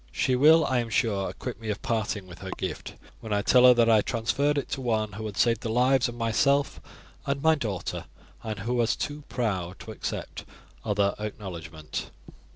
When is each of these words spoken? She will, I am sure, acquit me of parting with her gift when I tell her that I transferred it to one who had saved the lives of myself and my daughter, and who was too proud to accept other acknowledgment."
She 0.11 0.35
will, 0.35 0.65
I 0.65 0.79
am 0.79 0.89
sure, 0.89 1.29
acquit 1.29 1.61
me 1.61 1.69
of 1.69 1.79
parting 1.83 2.25
with 2.25 2.39
her 2.39 2.49
gift 2.57 2.95
when 3.19 3.31
I 3.31 3.43
tell 3.43 3.65
her 3.67 3.75
that 3.75 3.87
I 3.87 4.01
transferred 4.01 4.57
it 4.57 4.67
to 4.69 4.81
one 4.81 5.11
who 5.11 5.27
had 5.27 5.37
saved 5.37 5.61
the 5.61 5.69
lives 5.69 6.09
of 6.09 6.15
myself 6.15 6.81
and 7.27 7.39
my 7.39 7.53
daughter, 7.53 8.05
and 8.41 8.61
who 8.61 8.73
was 8.73 8.95
too 8.95 9.21
proud 9.29 9.77
to 9.81 9.91
accept 9.91 10.43
other 10.83 11.13
acknowledgment." 11.19 12.09